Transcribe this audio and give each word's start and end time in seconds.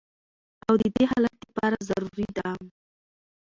او 0.67 0.73
د 0.81 0.83
دې 0.95 1.03
حالت 1.11 1.35
د 1.41 1.45
پاره 1.55 1.77
ضروري 1.89 2.27
ده 2.37 2.49